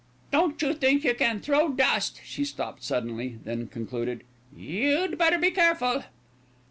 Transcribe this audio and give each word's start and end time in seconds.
"Don't 0.31 0.59
you 0.63 0.73
think 0.73 1.03
you 1.03 1.13
can 1.13 1.41
throw 1.41 1.69
dust" 1.69 2.21
She 2.25 2.43
stopped 2.43 2.83
suddenly, 2.83 3.37
then 3.43 3.67
concluded, 3.67 4.23
"You'd 4.57 5.15
better 5.19 5.37
be 5.37 5.51
careful." 5.51 6.05